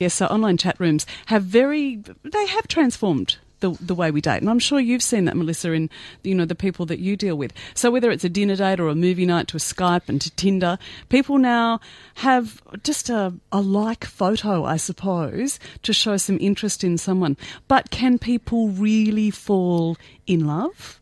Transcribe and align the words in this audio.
Yes, 0.00 0.14
so 0.14 0.26
online 0.26 0.56
chat 0.56 0.78
rooms 0.78 1.06
have 1.26 1.42
very, 1.42 1.96
they 2.22 2.46
have 2.46 2.68
transformed 2.68 3.38
the, 3.58 3.70
the 3.80 3.96
way 3.96 4.12
we 4.12 4.20
date. 4.20 4.40
And 4.40 4.48
I'm 4.48 4.60
sure 4.60 4.78
you've 4.78 5.02
seen 5.02 5.24
that, 5.24 5.36
Melissa, 5.36 5.72
in, 5.72 5.90
you 6.22 6.36
know, 6.36 6.44
the 6.44 6.54
people 6.54 6.86
that 6.86 7.00
you 7.00 7.16
deal 7.16 7.36
with. 7.36 7.52
So 7.74 7.90
whether 7.90 8.12
it's 8.12 8.22
a 8.22 8.28
dinner 8.28 8.54
date 8.54 8.78
or 8.78 8.86
a 8.86 8.94
movie 8.94 9.26
night 9.26 9.48
to 9.48 9.56
a 9.56 9.58
Skype 9.58 10.08
and 10.08 10.20
to 10.20 10.30
Tinder, 10.36 10.78
people 11.08 11.38
now 11.38 11.80
have 12.14 12.62
just 12.84 13.10
a, 13.10 13.34
a 13.50 13.60
like 13.60 14.04
photo, 14.04 14.62
I 14.64 14.76
suppose, 14.76 15.58
to 15.82 15.92
show 15.92 16.16
some 16.16 16.38
interest 16.40 16.84
in 16.84 16.96
someone. 16.96 17.36
But 17.66 17.90
can 17.90 18.20
people 18.20 18.68
really 18.68 19.32
fall 19.32 19.96
in 20.28 20.46
love? 20.46 20.97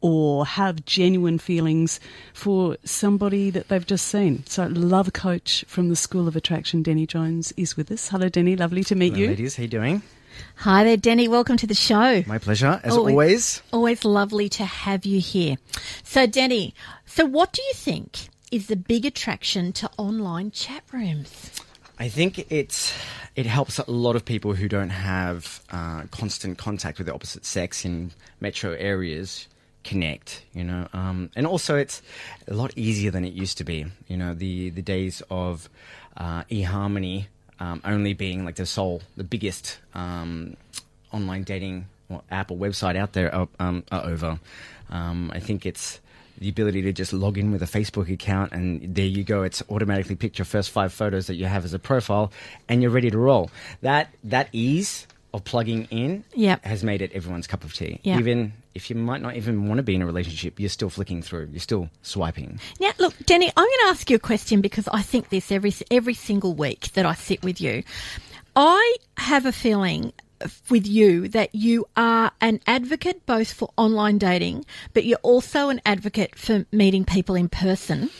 Or 0.00 0.46
have 0.46 0.84
genuine 0.84 1.38
feelings 1.38 2.00
for 2.32 2.76
somebody 2.84 3.50
that 3.50 3.68
they've 3.68 3.86
just 3.86 4.06
seen. 4.06 4.44
So, 4.46 4.66
love 4.66 5.12
coach 5.12 5.64
from 5.68 5.88
the 5.88 5.96
School 5.96 6.26
of 6.28 6.36
Attraction, 6.36 6.82
Denny 6.82 7.06
Jones, 7.06 7.52
is 7.56 7.76
with 7.76 7.90
us. 7.90 8.08
Hello, 8.08 8.28
Denny. 8.28 8.56
Lovely 8.56 8.84
to 8.84 8.94
meet 8.94 9.12
Hello, 9.12 9.20
you. 9.22 9.28
ladies. 9.28 9.56
How 9.56 9.62
you 9.62 9.68
doing? 9.68 10.02
Hi 10.56 10.84
there, 10.84 10.96
Denny. 10.96 11.28
Welcome 11.28 11.56
to 11.58 11.66
the 11.66 11.74
show. 11.74 12.22
My 12.26 12.38
pleasure, 12.38 12.80
as 12.82 12.92
Always- 12.96 13.12
always. 13.12 13.62
Always 13.72 14.04
lovely 14.04 14.48
to 14.50 14.64
have 14.64 15.04
you 15.04 15.20
here. 15.20 15.56
So, 16.02 16.26
Denny, 16.26 16.74
so 17.06 17.24
what 17.26 17.52
do 17.52 17.60
you 17.62 17.74
think 17.74 18.28
is 18.50 18.66
the 18.68 18.76
big 18.76 19.04
attraction 19.04 19.72
to 19.74 19.90
online 19.98 20.50
chat 20.50 20.82
rooms? 20.92 21.50
I 21.98 22.08
think 22.08 22.50
it's 22.50 22.92
it 23.36 23.46
helps 23.46 23.78
a 23.78 23.90
lot 23.90 24.16
of 24.16 24.24
people 24.24 24.54
who 24.54 24.68
don't 24.68 24.90
have 24.90 25.60
uh, 25.70 26.02
constant 26.10 26.58
contact 26.58 26.98
with 26.98 27.06
the 27.06 27.14
opposite 27.14 27.44
sex 27.44 27.84
in 27.84 28.10
metro 28.40 28.72
areas 28.72 29.46
connect. 29.84 30.44
You 30.52 30.64
know, 30.64 30.88
um, 30.92 31.30
and 31.36 31.46
also 31.46 31.76
it's 31.76 32.02
a 32.48 32.54
lot 32.54 32.72
easier 32.76 33.10
than 33.10 33.24
it 33.24 33.32
used 33.32 33.58
to 33.58 33.64
be. 33.64 33.86
You 34.08 34.16
know, 34.16 34.34
the 34.34 34.70
the 34.70 34.82
days 34.82 35.22
of 35.30 35.68
uh, 36.16 36.44
eHarmony 36.44 37.26
um, 37.60 37.82
only 37.84 38.14
being 38.14 38.44
like 38.44 38.56
the 38.56 38.66
sole, 38.66 39.02
the 39.16 39.24
biggest 39.24 39.78
um, 39.94 40.56
online 41.12 41.44
dating 41.44 41.86
or 42.08 42.22
app 42.30 42.50
or 42.50 42.56
website 42.56 42.96
out 42.96 43.12
there 43.12 43.32
are, 43.34 43.48
um, 43.58 43.84
are 43.92 44.04
over. 44.06 44.40
Um, 44.88 45.30
I 45.32 45.38
think 45.38 45.66
it's 45.66 46.00
the 46.38 46.48
ability 46.48 46.80
to 46.82 46.92
just 46.92 47.12
log 47.12 47.36
in 47.36 47.52
with 47.52 47.62
a 47.62 47.66
Facebook 47.66 48.10
account 48.10 48.52
and 48.52 48.94
there 48.94 49.04
you 49.04 49.22
go. 49.22 49.42
It's 49.42 49.62
automatically 49.68 50.16
picked 50.16 50.38
your 50.38 50.46
first 50.46 50.70
five 50.70 50.92
photos 50.92 51.26
that 51.26 51.34
you 51.34 51.44
have 51.44 51.66
as 51.66 51.74
a 51.74 51.78
profile 51.78 52.32
and 52.68 52.80
you're 52.80 52.90
ready 52.90 53.10
to 53.10 53.18
roll. 53.18 53.50
That 53.82 54.08
that 54.24 54.48
ease 54.52 55.06
of 55.32 55.44
plugging 55.44 55.84
in 55.90 56.24
Yep. 56.34 56.64
has 56.64 56.82
made 56.84 57.02
it 57.02 57.12
everyone's 57.12 57.46
cup 57.46 57.64
of 57.64 57.72
tea. 57.72 58.00
Yeah. 58.02 58.18
Even 58.18 58.52
if 58.74 58.90
you 58.90 58.96
might 58.96 59.20
not 59.22 59.36
even 59.36 59.68
want 59.68 59.78
to 59.78 59.82
be 59.82 59.94
in 59.94 60.02
a 60.02 60.06
relationship, 60.06 60.58
you're 60.60 60.68
still 60.68 60.90
flicking 60.90 61.22
through. 61.22 61.48
You're 61.50 61.60
still 61.60 61.88
swiping. 62.02 62.60
Now, 62.80 62.90
look, 62.98 63.14
Denny, 63.26 63.50
I'm 63.56 63.64
going 63.64 63.78
to 63.84 63.88
ask 63.90 64.08
you 64.10 64.16
a 64.16 64.20
question 64.20 64.60
because 64.60 64.88
I 64.88 65.02
think 65.02 65.28
this 65.28 65.50
every 65.52 65.72
every 65.90 66.14
single 66.14 66.54
week 66.54 66.92
that 66.92 67.06
I 67.06 67.14
sit 67.14 67.42
with 67.42 67.60
you. 67.60 67.82
I 68.56 68.96
have 69.16 69.46
a 69.46 69.52
feeling 69.52 70.12
with 70.70 70.86
you 70.86 71.28
that 71.28 71.54
you 71.54 71.86
are 71.96 72.32
an 72.40 72.60
advocate 72.66 73.24
both 73.26 73.52
for 73.52 73.70
online 73.76 74.18
dating, 74.18 74.64
but 74.94 75.04
you're 75.04 75.18
also 75.22 75.68
an 75.68 75.80
advocate 75.84 76.36
for 76.36 76.64
meeting 76.72 77.04
people 77.04 77.34
in 77.34 77.48
person. 77.48 78.10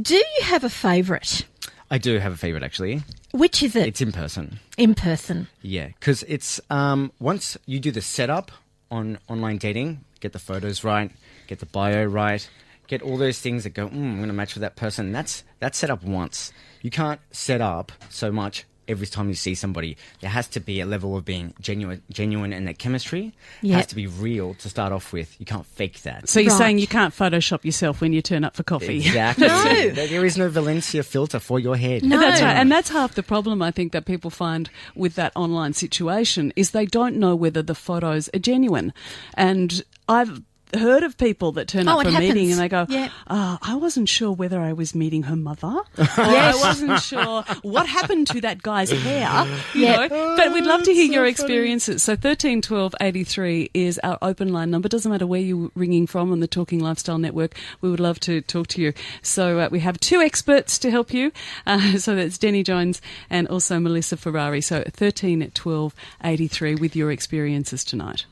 Do 0.00 0.14
you 0.14 0.42
have 0.44 0.62
a 0.64 0.70
favourite? 0.70 1.44
I 1.90 1.98
do 1.98 2.18
have 2.18 2.32
a 2.32 2.36
favorite 2.36 2.62
actually. 2.62 3.02
Which 3.32 3.62
is 3.62 3.76
it? 3.76 3.86
It's 3.86 4.00
in 4.00 4.12
person. 4.12 4.58
in 4.76 4.94
person. 4.94 5.48
Yeah, 5.62 5.88
because 5.88 6.24
it's 6.24 6.60
um, 6.70 7.12
once 7.18 7.56
you 7.66 7.78
do 7.78 7.90
the 7.90 8.02
setup 8.02 8.50
on 8.90 9.18
online 9.28 9.58
dating, 9.58 10.04
get 10.20 10.32
the 10.32 10.38
photos 10.38 10.82
right, 10.82 11.10
get 11.46 11.60
the 11.60 11.66
bio 11.66 12.04
right, 12.04 12.48
get 12.88 13.02
all 13.02 13.16
those 13.16 13.38
things 13.38 13.64
that 13.64 13.70
go. 13.70 13.86
Mm, 13.88 13.94
I'm 13.94 14.16
going 14.16 14.28
to 14.28 14.32
match 14.32 14.54
with 14.54 14.62
that 14.62 14.76
person. 14.76 15.12
That's 15.12 15.44
that's 15.60 15.78
set 15.78 15.90
up 15.90 16.02
once. 16.02 16.52
You 16.82 16.90
can't 16.90 17.20
set 17.30 17.60
up 17.60 17.92
so 18.08 18.32
much 18.32 18.64
every 18.90 19.06
time 19.06 19.28
you 19.28 19.34
see 19.34 19.54
somebody. 19.54 19.96
There 20.20 20.30
has 20.30 20.46
to 20.48 20.60
be 20.60 20.80
a 20.80 20.86
level 20.86 21.16
of 21.16 21.24
being 21.24 21.54
genuine, 21.60 22.02
genuine, 22.10 22.52
and 22.52 22.66
that 22.68 22.78
chemistry 22.78 23.32
Yep. 23.62 23.76
has 23.76 23.86
to 23.86 23.94
be 23.94 24.06
real 24.06 24.54
to 24.54 24.68
start 24.68 24.92
off 24.92 25.12
with. 25.12 25.34
You 25.38 25.46
can't 25.46 25.64
fake 25.66 26.02
that. 26.02 26.28
So 26.28 26.40
you're 26.40 26.50
Right. 26.50 26.58
saying 26.58 26.78
you 26.78 26.86
can't 26.86 27.14
Photoshop 27.14 27.64
yourself 27.64 28.00
when 28.00 28.12
you 28.12 28.20
turn 28.22 28.44
up 28.44 28.56
for 28.56 28.62
coffee? 28.64 28.96
Exactly. 28.98 29.46
No. 29.46 29.64
There- 29.94 30.06
there 30.08 30.24
is 30.26 30.36
no 30.36 30.48
Valencia 30.48 31.02
filter 31.02 31.38
for 31.38 31.58
your 31.60 31.76
head. 31.76 32.02
No. 32.04 32.18
That's 32.18 32.42
right, 32.42 32.56
and 32.56 32.70
that's 32.70 32.90
half 32.90 33.14
the 33.14 33.22
problem 33.22 33.62
I 33.62 33.70
think 33.70 33.92
that 33.92 34.04
people 34.04 34.30
find 34.30 34.68
with 34.94 35.14
that 35.14 35.32
online 35.36 35.72
situation 35.72 36.52
is 36.56 36.70
they 36.72 36.86
don't 36.86 37.16
know 37.16 37.34
whether 37.36 37.62
the 37.62 37.74
photos 37.74 38.28
are 38.34 38.38
genuine, 38.40 38.92
and 39.34 39.82
I've 40.08 40.42
heard 40.74 41.02
of 41.02 41.16
people 41.18 41.52
that 41.52 41.68
turn 41.68 41.88
Oh, 41.88 41.98
up 42.00 42.06
for 42.06 42.08
a 42.08 42.18
meeting 42.18 42.50
and 42.50 42.60
they 42.60 42.68
go, 42.68 42.86
Yeah. 42.88 43.08
"Ah, 43.28 43.58
I 43.62 43.74
wasn't 43.76 44.08
sure 44.08 44.32
whether 44.32 44.60
I 44.60 44.72
was 44.72 44.94
meeting 44.94 45.24
her 45.24 45.36
mother, 45.36 45.66
or 45.98 46.04
I 46.18 46.52
wasn't 46.62 47.00
sure 47.00 47.42
what 47.62 47.86
happened 47.86 48.26
to 48.28 48.40
that 48.42 48.62
guy's 48.62 48.90
hair." 48.90 49.46
You 49.74 49.82
Yeah. 49.82 50.06
know, 50.06 50.36
but 50.36 50.52
we'd 50.52 50.64
love 50.66 50.82
to 50.84 50.92
hear 50.94 51.10
your 51.10 51.26
experiences. 51.26 52.02
So 52.02 52.16
thirteen 52.16 52.62
twelve 52.62 52.94
eighty 53.00 53.24
three 53.24 53.70
is 53.74 53.98
our 54.02 54.18
open 54.22 54.52
line 54.52 54.70
number. 54.70 54.88
Doesn't 54.88 55.10
matter 55.10 55.26
where 55.26 55.40
you're 55.40 55.70
ringing 55.74 56.06
from 56.06 56.32
on 56.32 56.40
the 56.40 56.46
Talking 56.48 56.80
Lifestyle 56.80 57.18
Network. 57.18 57.54
We 57.80 57.90
would 57.90 58.00
love 58.00 58.20
to 58.20 58.40
talk 58.42 58.66
to 58.68 58.80
you. 58.82 58.92
So 59.22 59.58
uh, 59.60 59.68
we 59.70 59.80
have 59.80 59.98
two 60.00 60.20
experts 60.20 60.78
to 60.80 60.90
help 60.90 61.12
you. 61.12 61.32
Uh, 61.66 61.98
so 61.98 62.14
that's 62.14 62.38
Denny 62.38 62.62
Jones 62.62 63.00
and 63.28 63.46
also 63.48 63.78
Melissa 63.80 64.16
Ferrari. 64.16 64.60
So 64.60 64.84
thirteen 64.90 65.50
twelve 65.52 65.94
eighty 66.24 66.48
three 66.48 66.74
with 66.74 66.94
your 66.96 67.10
experiences 67.10 67.84
tonight. 67.84 68.26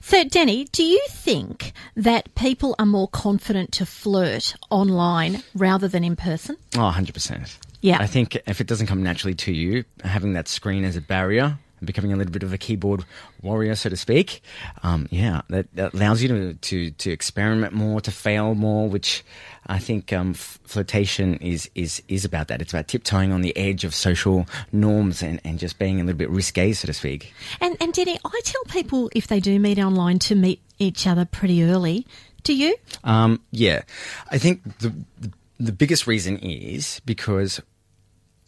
So, 0.00 0.24
Denny, 0.24 0.64
do 0.72 0.82
you 0.82 1.02
think 1.10 1.72
that 1.96 2.34
people 2.34 2.74
are 2.78 2.86
more 2.86 3.08
confident 3.08 3.72
to 3.72 3.86
flirt 3.86 4.54
online 4.70 5.42
rather 5.54 5.88
than 5.88 6.04
in 6.04 6.16
person? 6.16 6.56
Oh, 6.76 6.92
100%. 6.94 7.58
Yeah. 7.80 7.98
I 8.00 8.06
think 8.06 8.36
if 8.46 8.60
it 8.60 8.66
doesn't 8.66 8.86
come 8.88 9.02
naturally 9.02 9.34
to 9.34 9.52
you, 9.52 9.84
having 10.02 10.32
that 10.32 10.48
screen 10.48 10.84
as 10.84 10.96
a 10.96 11.00
barrier 11.00 11.58
and 11.78 11.86
becoming 11.86 12.12
a 12.12 12.16
little 12.16 12.32
bit 12.32 12.42
of 12.42 12.52
a 12.52 12.58
keyboard 12.58 13.04
warrior, 13.42 13.74
so 13.74 13.88
to 13.88 13.96
speak, 13.96 14.42
um, 14.82 15.08
yeah, 15.10 15.42
that, 15.48 15.74
that 15.74 15.94
allows 15.94 16.22
you 16.22 16.28
to, 16.28 16.54
to, 16.54 16.90
to 16.92 17.10
experiment 17.10 17.72
more, 17.72 18.00
to 18.00 18.10
fail 18.10 18.54
more, 18.54 18.88
which 18.88 19.24
I 19.66 19.78
think 19.78 20.12
um, 20.12 20.34
is, 20.74 21.70
is, 21.74 22.02
is 22.08 22.24
about 22.24 22.48
that. 22.48 22.60
It's 22.60 22.72
about 22.72 22.88
tiptoeing 22.88 23.32
on 23.32 23.42
the 23.42 23.56
edge 23.56 23.84
of 23.84 23.94
social 23.94 24.46
norms 24.72 25.22
and, 25.22 25.40
and 25.44 25.58
just 25.58 25.78
being 25.78 26.00
a 26.00 26.04
little 26.04 26.18
bit 26.18 26.30
risque, 26.30 26.72
so 26.72 26.86
to 26.86 26.92
speak. 26.92 27.32
And, 27.60 27.76
and 27.80 27.92
Denny, 27.92 28.18
I 28.24 28.40
tell 28.44 28.64
people 28.64 29.10
if 29.14 29.26
they 29.26 29.40
do 29.40 29.58
meet 29.58 29.78
online 29.78 30.18
to 30.20 30.34
meet 30.34 30.60
each 30.78 31.06
other 31.06 31.24
pretty 31.24 31.64
early. 31.64 32.06
Do 32.44 32.54
you? 32.54 32.76
Um, 33.04 33.42
yeah, 33.50 33.82
I 34.30 34.38
think 34.38 34.62
the, 34.78 34.94
the 35.18 35.32
the 35.60 35.72
biggest 35.72 36.06
reason 36.06 36.38
is 36.38 37.00
because 37.04 37.60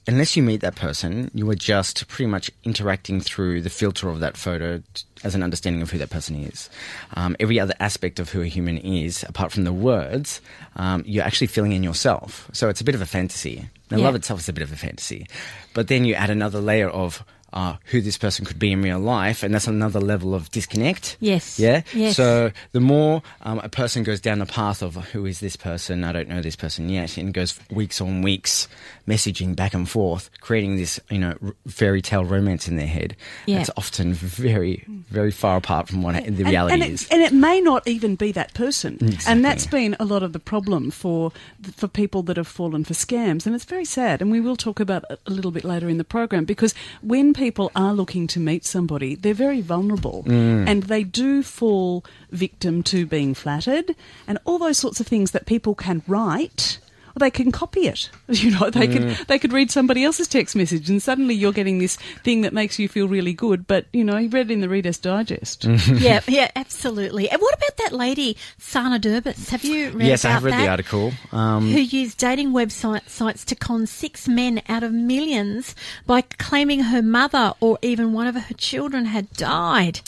unless 0.07 0.37
you 0.37 0.43
meet 0.43 0.61
that 0.63 0.75
person, 0.77 1.31
you 1.35 1.49
are 1.51 1.55
just 1.55 2.07
pretty 2.09 2.27
much 2.31 2.51
interacting 2.65 3.21
through 3.21 3.63
the 3.63 3.71
filter 3.71 4.09
of 4.09 4.21
that 4.21 4.37
photo 4.37 4.79
t- 4.95 5.05
as 5.23 5.35
an 5.35 5.43
understanding 5.43 5.83
of 5.83 5.91
who 5.91 5.99
that 5.99 6.11
person 6.11 6.37
is. 6.37 6.69
Um, 7.15 7.37
every 7.39 7.61
other 7.61 7.75
aspect 7.81 8.19
of 8.19 8.31
who 8.31 8.43
a 8.43 8.47
human 8.47 8.79
is, 8.79 9.23
apart 9.29 9.53
from 9.53 9.65
the 9.65 9.73
words, 9.73 10.41
um, 10.77 11.03
you're 11.07 11.25
actually 11.25 11.47
filling 11.49 11.73
in 11.73 11.83
yourself. 11.83 12.49
So 12.53 12.69
it's 12.69 12.81
a 12.81 12.85
bit 12.85 12.95
of 12.95 13.03
a 13.03 13.07
fantasy. 13.07 13.69
Now, 13.91 13.99
Yeah. 13.99 14.05
love 14.05 14.15
itself 14.15 14.41
is 14.41 14.49
a 14.49 14.53
bit 14.53 14.63
of 14.63 14.73
a 14.73 14.77
fantasy, 14.77 15.27
but 15.75 15.89
then 15.89 16.05
you 16.05 16.15
add 16.15 16.31
another 16.31 16.61
layer 16.61 16.89
of. 16.89 17.23
Uh, 17.53 17.77
who 17.87 18.01
this 18.01 18.17
person 18.17 18.45
could 18.45 18.59
be 18.61 18.71
in 18.71 18.81
real 18.81 19.01
life, 19.01 19.43
and 19.43 19.53
that's 19.53 19.67
another 19.67 20.01
level 20.01 20.35
of 20.35 20.51
disconnect. 20.53 21.17
Yes. 21.19 21.59
Yeah. 21.59 21.83
Yes. 21.93 22.17
So 22.17 22.53
the 22.71 22.81
more 22.81 23.23
um, 23.43 23.59
a 23.59 23.69
person 23.69 24.05
goes 24.05 24.21
down 24.21 24.39
the 24.39 24.47
path 24.47 24.83
of 24.83 24.95
who 24.97 25.27
is 25.27 25.41
this 25.41 25.57
person, 25.57 26.05
I 26.05 26.13
don't 26.13 26.29
know 26.29 26.43
this 26.43 26.55
person 26.55 26.89
yet, 26.89 27.17
and 27.17 27.35
goes 27.35 27.59
weeks 27.71 28.01
on 28.01 28.23
weeks 28.23 28.69
messaging 29.09 29.57
back 29.57 29.75
and 29.75 29.89
forth, 29.89 30.31
creating 30.41 30.77
this 30.77 31.01
you 31.11 31.19
know 31.19 31.35
r- 31.43 31.55
fairy 31.67 32.01
tale 32.01 32.25
romance 32.25 32.69
in 32.69 32.77
their 32.77 32.87
head. 32.87 33.17
Yeah. 33.47 33.61
It's 33.61 33.71
often 33.77 34.13
very 34.13 34.85
very 34.89 35.33
far 35.33 35.57
apart 35.57 35.89
from 35.89 36.03
what 36.03 36.25
the 36.25 36.45
reality 36.45 36.75
and, 36.75 36.83
and 36.85 36.93
is. 36.93 37.03
It, 37.05 37.13
and 37.13 37.23
it 37.23 37.33
may 37.33 37.61
not 37.61 37.87
even 37.89 38.15
be 38.15 38.31
that 38.33 38.55
person. 38.55 38.95
Exactly. 39.01 39.33
And 39.33 39.45
that's 39.45 39.67
been 39.67 39.97
a 39.99 40.05
lot 40.05 40.23
of 40.23 40.33
the 40.33 40.39
problem 40.39 40.91
for 40.91 41.33
for 41.75 41.89
people 41.89 42.23
that 42.25 42.37
have 42.37 42.47
fallen 42.47 42.85
for 42.85 42.95
scams. 42.95 43.47
And 43.47 43.55
it's 43.55 43.65
very 43.65 43.85
sad. 43.85 44.23
And 44.23 44.31
we 44.31 44.41
will 44.41 44.57
talk 44.57 44.81
about 44.81 45.05
it 45.11 45.21
a 45.27 45.31
little 45.31 45.51
bit 45.51 45.65
later 45.65 45.89
in 45.89 45.99
the 45.99 46.05
program 46.05 46.45
because 46.45 46.75
when 47.03 47.35
people 47.47 47.71
are 47.75 47.95
looking 48.01 48.27
to 48.35 48.39
meet 48.51 48.65
somebody, 48.65 49.11
they're 49.23 49.43
very 49.49 49.63
vulnerable 49.75 50.19
Mm. 50.27 50.69
and 50.71 50.79
they 50.93 51.03
do 51.23 51.43
fall 51.43 52.05
victim 52.45 52.83
to 52.93 52.99
being 53.17 53.33
flattered 53.35 53.89
and 54.29 54.39
all 54.45 54.59
those 54.67 54.79
sorts 54.85 55.01
of 55.01 55.07
things 55.09 55.31
that 55.33 55.45
people 55.55 55.75
can 55.75 56.03
write. 56.07 56.79
Or 57.21 57.25
they 57.27 57.31
can 57.31 57.53
copy 57.53 57.87
it. 57.87 58.11
You 58.29 58.53
know, 58.53 58.71
they 58.71 58.87
Mm. 58.89 58.93
could 59.19 59.27
they 59.29 59.39
could 59.39 59.53
read 59.53 59.71
somebody 59.71 60.05
else's 60.05 60.27
text 60.29 60.55
message, 60.57 60.89
and 60.89 61.03
suddenly 61.03 61.35
you're 61.35 61.53
getting 61.53 61.79
this 61.79 61.97
thing 62.25 62.41
that 62.43 62.53
makes 62.53 62.79
you 62.79 62.89
feel 62.89 63.09
really 63.09 63.33
good. 63.35 63.67
But 63.67 63.87
you 63.93 64.05
know, 64.05 64.17
you 64.17 64.29
read 64.29 64.51
it 64.51 64.55
in 64.55 64.61
the 64.61 64.69
Reader's 64.69 64.99
Digest. 64.99 65.65
yeah, 65.95 66.21
yeah, 66.29 66.51
absolutely. 66.57 67.29
And 67.29 67.41
what 67.43 67.55
about 67.55 67.77
that 67.79 67.93
lady, 67.93 68.37
Sana 68.59 68.99
Durbis? 68.99 69.51
Have 69.51 69.65
you 69.65 69.91
read 69.91 70.07
yes, 70.09 70.25
I 70.25 70.31
have 70.31 70.45
read 70.45 70.55
that? 70.55 70.63
the 70.63 70.69
article. 70.69 71.13
Um, 71.33 71.71
Who 71.71 71.81
used 71.81 72.19
dating 72.19 72.53
website 72.53 73.09
sites 73.09 73.45
to 73.47 73.55
con 73.55 73.87
six 73.87 74.27
men 74.29 74.63
out 74.69 74.83
of 74.83 74.93
millions 74.93 75.75
by 76.07 76.23
claiming 76.23 76.81
her 76.85 77.03
mother 77.03 77.53
or 77.61 77.79
even 77.83 78.13
one 78.13 78.27
of 78.29 78.35
her 78.37 78.55
children 78.55 79.05
had 79.07 79.31
died. 79.33 80.01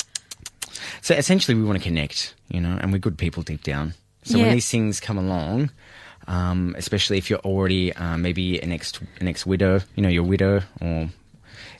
So 1.00 1.14
essentially, 1.14 1.54
we 1.56 1.64
want 1.64 1.78
to 1.78 1.82
connect, 1.84 2.34
you 2.48 2.60
know, 2.60 2.78
and 2.80 2.92
we're 2.92 2.98
good 2.98 3.18
people 3.18 3.42
deep 3.42 3.62
down. 3.62 3.94
So 4.24 4.38
Yeah. 4.38 4.44
when 4.44 4.52
these 4.54 4.70
things 4.70 5.00
come 5.00 5.18
along, 5.18 5.70
um, 6.26 6.74
especially 6.78 7.18
if 7.18 7.30
you're 7.30 7.40
already 7.40 7.92
uh, 7.94 8.16
maybe 8.16 8.60
an 8.62 8.72
ex 8.72 8.92
an 9.20 9.28
ex 9.28 9.46
widow, 9.46 9.80
you 9.94 10.02
know, 10.02 10.08
your 10.08 10.24
widow, 10.24 10.62
or 10.80 11.08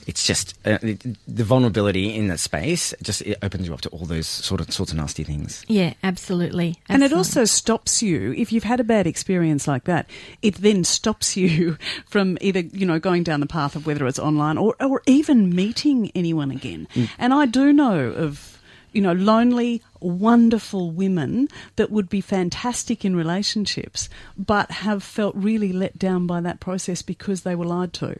it's 0.06 0.26
just 0.26 0.58
uh, 0.66 0.78
the, 0.82 0.98
the 1.28 1.44
vulnerability 1.44 2.14
in 2.14 2.28
that 2.28 2.40
space. 2.40 2.94
Just 3.02 3.22
it 3.22 3.38
opens 3.42 3.66
you 3.66 3.74
up 3.74 3.80
to 3.82 3.88
all 3.90 4.04
those 4.04 4.26
sort 4.26 4.60
of 4.60 4.72
sorts 4.72 4.92
of 4.92 4.98
nasty 4.98 5.24
things. 5.24 5.64
Yeah, 5.68 5.94
absolutely. 6.02 6.76
And 6.88 7.02
it 7.02 7.12
also 7.12 7.44
stops 7.44 8.02
you, 8.02 8.32
if 8.32 8.52
you've 8.52 8.64
had 8.64 8.80
a 8.80 8.84
bad 8.84 9.06
experience 9.06 9.68
like 9.68 9.84
that, 9.84 10.08
it 10.42 10.56
then 10.56 10.84
stops 10.84 11.36
you 11.36 11.78
from 12.06 12.38
either, 12.40 12.60
you 12.60 12.86
know, 12.86 12.98
going 12.98 13.22
down 13.22 13.40
the 13.40 13.46
path 13.46 13.76
of 13.76 13.86
whether 13.86 14.06
it's 14.06 14.18
online 14.18 14.58
or, 14.58 14.74
or 14.80 15.02
even 15.06 15.54
meeting 15.54 16.10
anyone 16.14 16.50
again. 16.50 16.88
And 17.18 17.32
I 17.32 17.46
do 17.46 17.72
know 17.72 18.10
of, 18.10 18.58
you 18.92 19.00
know, 19.00 19.12
lonely, 19.12 19.82
wonderful 20.00 20.90
women 20.90 21.48
that 21.76 21.90
would 21.90 22.08
be 22.08 22.20
fantastic 22.20 23.04
in 23.04 23.16
relationships, 23.16 24.08
but 24.36 24.70
have 24.70 25.02
felt 25.02 25.34
really 25.36 25.72
let 25.72 25.98
down 25.98 26.26
by 26.26 26.40
that 26.40 26.60
process 26.60 27.02
because 27.02 27.42
they 27.42 27.54
were 27.54 27.66
lied 27.66 27.92
to. 27.94 28.18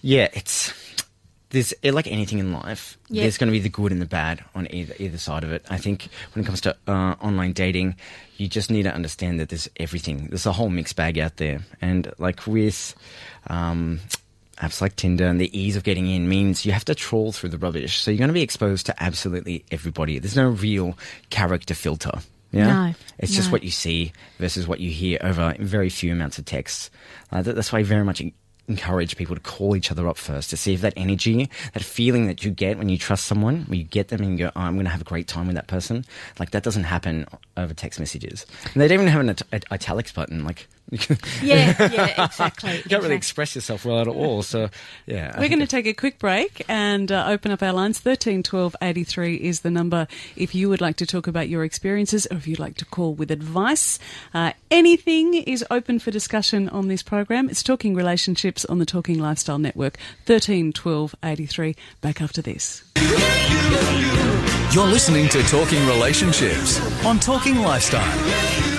Yeah, 0.00 0.28
it's 0.32 0.72
there's 1.50 1.74
like 1.82 2.06
anything 2.06 2.38
in 2.38 2.52
life. 2.52 2.96
Yeah. 3.08 3.22
There's 3.24 3.38
going 3.38 3.48
to 3.48 3.52
be 3.52 3.58
the 3.58 3.68
good 3.68 3.92
and 3.92 4.00
the 4.00 4.06
bad 4.06 4.44
on 4.54 4.72
either 4.72 4.94
either 4.98 5.18
side 5.18 5.44
of 5.44 5.52
it. 5.52 5.64
I 5.68 5.78
think 5.78 6.08
when 6.32 6.44
it 6.44 6.46
comes 6.46 6.60
to 6.62 6.76
uh, 6.86 7.14
online 7.20 7.52
dating, 7.52 7.96
you 8.36 8.48
just 8.48 8.70
need 8.70 8.84
to 8.84 8.94
understand 8.94 9.40
that 9.40 9.48
there's 9.48 9.68
everything. 9.76 10.28
There's 10.28 10.46
a 10.46 10.52
whole 10.52 10.70
mixed 10.70 10.96
bag 10.96 11.18
out 11.18 11.36
there, 11.36 11.60
and 11.80 12.12
like 12.18 12.46
with 12.46 12.94
um, 13.48 14.00
apps 14.60 14.80
like 14.80 14.96
Tinder 14.96 15.26
and 15.26 15.40
the 15.40 15.56
ease 15.58 15.76
of 15.76 15.84
getting 15.84 16.06
in 16.10 16.28
means 16.28 16.64
you 16.66 16.72
have 16.72 16.84
to 16.86 16.94
trawl 16.94 17.32
through 17.32 17.50
the 17.50 17.58
rubbish. 17.58 18.00
So 18.00 18.10
you're 18.10 18.18
going 18.18 18.28
to 18.28 18.34
be 18.34 18.42
exposed 18.42 18.86
to 18.86 19.02
absolutely 19.02 19.64
everybody. 19.70 20.18
There's 20.18 20.36
no 20.36 20.50
real 20.50 20.96
character 21.30 21.74
filter. 21.74 22.20
Yeah, 22.52 22.66
No, 22.88 22.94
it's 23.18 23.34
just 23.34 23.52
what 23.52 23.62
you 23.62 23.70
see 23.70 24.12
versus 24.38 24.66
what 24.66 24.80
you 24.80 24.90
hear 24.90 25.18
over 25.22 25.54
very 25.60 25.88
few 25.88 26.12
amounts 26.12 26.36
of 26.38 26.44
text. 26.46 26.90
Uh, 27.30 27.42
that, 27.42 27.54
that's 27.54 27.72
why 27.72 27.78
I 27.78 27.82
very 27.84 28.04
much 28.04 28.20
encourage 28.66 29.16
people 29.16 29.34
to 29.36 29.40
call 29.40 29.76
each 29.76 29.90
other 29.90 30.06
up 30.08 30.16
first 30.16 30.50
to 30.50 30.56
see 30.56 30.74
if 30.74 30.80
that 30.80 30.92
energy, 30.96 31.48
that 31.74 31.82
feeling 31.82 32.26
that 32.26 32.44
you 32.44 32.50
get 32.50 32.76
when 32.78 32.88
you 32.88 32.98
trust 32.98 33.24
someone, 33.26 33.62
when 33.66 33.78
you 33.78 33.84
get 33.84 34.08
them 34.08 34.20
and 34.22 34.32
you 34.32 34.46
go, 34.46 34.52
oh, 34.56 34.60
I'm 34.60 34.74
going 34.74 34.84
to 34.84 34.90
have 34.90 35.00
a 35.00 35.04
great 35.04 35.26
time 35.28 35.46
with 35.46 35.56
that 35.56 35.66
person, 35.68 36.04
like 36.38 36.50
that 36.50 36.62
doesn't 36.64 36.84
happen 36.84 37.24
over 37.56 37.72
text 37.72 37.98
messages. 38.00 38.46
And 38.74 38.80
they 38.82 38.88
don't 38.88 38.96
even 39.00 39.06
have 39.08 39.20
an 39.20 39.28
it- 39.30 39.42
it- 39.52 39.64
italics 39.70 40.12
button. 40.12 40.44
Like, 40.44 40.68
Yeah, 41.42 41.90
yeah, 41.92 42.24
exactly. 42.24 42.76
You 42.76 42.82
can't 42.82 43.02
really 43.02 43.14
express 43.14 43.54
yourself 43.54 43.84
well 43.84 44.00
at 44.00 44.08
all. 44.08 44.42
So, 44.42 44.68
yeah. 45.06 45.38
We're 45.38 45.48
going 45.48 45.60
to 45.60 45.66
take 45.66 45.86
a 45.86 45.92
quick 45.92 46.18
break 46.18 46.64
and 46.68 47.10
uh, 47.10 47.26
open 47.28 47.52
up 47.52 47.62
our 47.62 47.72
lines. 47.72 47.98
13 47.98 48.42
12 48.42 48.76
83 48.82 49.36
is 49.36 49.60
the 49.60 49.70
number 49.70 50.06
if 50.36 50.54
you 50.54 50.68
would 50.68 50.80
like 50.80 50.96
to 50.96 51.06
talk 51.06 51.26
about 51.26 51.48
your 51.48 51.64
experiences 51.64 52.26
or 52.30 52.36
if 52.36 52.46
you'd 52.46 52.58
like 52.58 52.76
to 52.76 52.84
call 52.84 53.14
with 53.14 53.30
advice. 53.30 53.98
Uh, 54.34 54.52
anything 54.70 55.34
is 55.34 55.64
open 55.70 55.98
for 55.98 56.10
discussion 56.10 56.68
on 56.68 56.88
this 56.88 57.02
program. 57.02 57.48
It's 57.48 57.62
Talking 57.62 57.94
Relationships 57.94 58.64
on 58.64 58.78
the 58.78 58.86
Talking 58.86 59.18
Lifestyle 59.18 59.58
Network. 59.58 59.96
13 60.26 60.72
12 60.72 61.14
83. 61.22 61.76
Back 62.00 62.20
after 62.20 62.42
this. 62.42 62.82
You're 64.72 64.86
listening 64.86 65.28
to 65.30 65.42
Talking 65.44 65.84
Relationships 65.86 66.80
on 67.04 67.18
Talking 67.18 67.56
Lifestyle. 67.56 68.69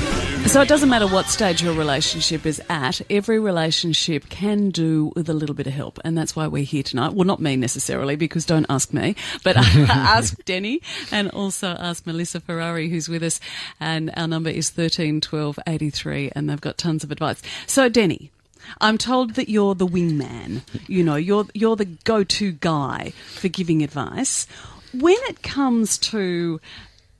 So 0.47 0.59
it 0.59 0.67
doesn't 0.67 0.89
matter 0.89 1.07
what 1.07 1.27
stage 1.27 1.63
your 1.63 1.73
relationship 1.73 2.45
is 2.45 2.61
at, 2.67 2.99
every 3.09 3.39
relationship 3.39 4.27
can 4.27 4.69
do 4.69 5.13
with 5.15 5.29
a 5.29 5.33
little 5.33 5.55
bit 5.55 5.65
of 5.65 5.71
help. 5.71 5.97
And 6.03 6.17
that's 6.17 6.35
why 6.35 6.47
we're 6.47 6.65
here 6.65 6.83
tonight. 6.83 7.13
Well, 7.13 7.25
not 7.25 7.39
me 7.39 7.55
necessarily, 7.55 8.17
because 8.17 8.45
don't 8.45 8.65
ask 8.67 8.91
me, 8.93 9.15
but 9.45 9.55
ask 9.57 10.43
Denny 10.43 10.81
and 11.09 11.29
also 11.29 11.69
ask 11.69 12.05
Melissa 12.05 12.41
Ferrari, 12.41 12.89
who's 12.89 13.07
with 13.07 13.23
us. 13.23 13.39
And 13.79 14.11
our 14.17 14.27
number 14.27 14.49
is 14.49 14.69
13 14.69 15.21
12 15.21 15.57
83, 15.65 16.31
and 16.35 16.49
they've 16.49 16.59
got 16.59 16.77
tons 16.77 17.05
of 17.05 17.11
advice. 17.11 17.41
So, 17.65 17.87
Denny. 17.87 18.31
I'm 18.79 18.97
told 18.99 19.33
that 19.35 19.49
you're 19.49 19.73
the 19.73 19.87
wingman. 19.87 20.61
You 20.87 21.03
know, 21.03 21.15
you're 21.15 21.47
you're 21.55 21.75
the 21.75 21.85
go-to 21.85 22.51
guy 22.51 23.11
for 23.33 23.47
giving 23.47 23.81
advice. 23.81 24.45
When 24.93 25.17
it 25.29 25.41
comes 25.41 25.97
to, 25.97 26.61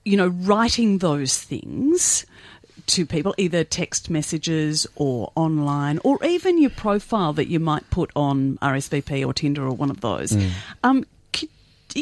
you 0.06 0.18
know, 0.18 0.28
writing 0.28 1.00
those 1.00 1.40
things, 1.40 2.28
to 2.88 3.06
people, 3.06 3.34
either 3.38 3.64
text 3.64 4.10
messages 4.10 4.88
or 4.96 5.32
online, 5.36 6.00
or 6.04 6.24
even 6.26 6.60
your 6.62 6.70
profile 6.72 7.34
that 7.34 7.48
you 7.48 7.60
might 7.60 7.90
put 7.90 8.12
on 8.16 8.58
RSVP 8.62 9.26
or 9.26 9.34
Tinder 9.34 9.64
or 9.66 9.72
one 9.74 9.90
of 9.90 10.02
those. 10.02 10.32
Mm. 10.32 10.50
Um, 10.84 11.06
could, 11.34 11.50